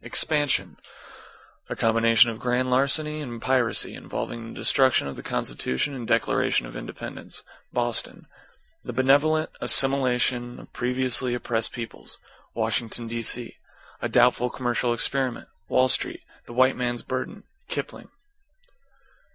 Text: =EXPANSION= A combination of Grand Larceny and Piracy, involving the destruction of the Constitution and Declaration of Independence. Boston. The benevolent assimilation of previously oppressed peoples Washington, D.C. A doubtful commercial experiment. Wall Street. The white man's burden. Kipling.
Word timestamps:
=EXPANSION= 0.00 0.78
A 1.68 1.76
combination 1.76 2.30
of 2.30 2.38
Grand 2.40 2.70
Larceny 2.70 3.20
and 3.20 3.42
Piracy, 3.42 3.94
involving 3.94 4.48
the 4.54 4.58
destruction 4.60 5.06
of 5.06 5.14
the 5.14 5.22
Constitution 5.22 5.94
and 5.94 6.08
Declaration 6.08 6.64
of 6.64 6.74
Independence. 6.74 7.42
Boston. 7.70 8.26
The 8.82 8.94
benevolent 8.94 9.50
assimilation 9.60 10.58
of 10.58 10.72
previously 10.72 11.34
oppressed 11.34 11.72
peoples 11.74 12.16
Washington, 12.54 13.08
D.C. 13.08 13.58
A 14.00 14.08
doubtful 14.08 14.48
commercial 14.48 14.94
experiment. 14.94 15.48
Wall 15.68 15.88
Street. 15.88 16.22
The 16.46 16.54
white 16.54 16.76
man's 16.76 17.02
burden. 17.02 17.44
Kipling. 17.68 18.08